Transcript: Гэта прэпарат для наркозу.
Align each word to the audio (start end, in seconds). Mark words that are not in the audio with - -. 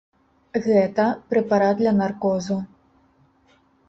Гэта 0.67 1.03
прэпарат 1.33 1.75
для 1.81 1.93
наркозу. 1.99 2.57